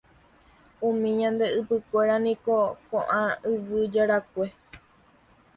Umi 0.87 1.09
ñande 1.19 1.45
ypykue 1.59 2.03
niko 2.25 2.55
koʼã 2.89 3.21
yvy 3.51 3.79
jarakue. 3.93 4.45